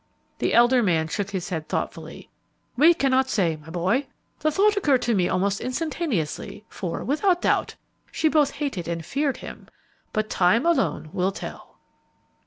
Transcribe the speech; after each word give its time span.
The 0.39 0.55
elder 0.55 0.81
man 0.81 1.07
shook 1.09 1.29
his 1.29 1.49
head 1.49 1.69
thoughtfully. 1.69 2.31
"We 2.75 2.95
cannot 2.95 3.29
say, 3.29 3.55
my 3.57 3.69
boy; 3.69 4.07
the 4.39 4.49
thought 4.49 4.75
occurred 4.75 5.03
to 5.03 5.13
me 5.13 5.29
almost 5.29 5.61
instantaneously, 5.61 6.65
for, 6.69 7.03
without 7.03 7.43
doubt, 7.43 7.75
she 8.11 8.27
both 8.27 8.53
hated 8.53 8.87
and 8.87 9.05
feared 9.05 9.37
him; 9.37 9.67
but 10.11 10.27
time 10.27 10.65
alone 10.65 11.11
will 11.13 11.31
tell." 11.31 11.77